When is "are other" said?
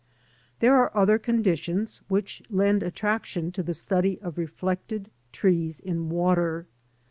0.77-1.19